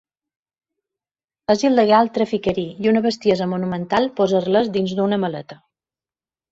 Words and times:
És 1.55 1.65
il·legal 1.69 2.09
traficar-hi 2.17 2.65
i 2.87 2.91
una 2.95 3.05
bestiesa 3.07 3.49
monumental 3.55 4.11
posar-les 4.23 4.75
dins 4.81 5.01
d'una 5.03 5.23
maleta. 5.27 5.65